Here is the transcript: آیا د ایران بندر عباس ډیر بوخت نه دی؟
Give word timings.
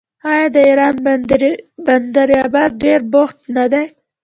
آیا 0.31 0.45
د 0.55 0.57
ایران 0.67 0.95
بندر 1.87 2.29
عباس 2.45 2.71
ډیر 2.83 2.99
بوخت 3.13 3.37
نه 3.55 3.65
دی؟ 3.71 3.85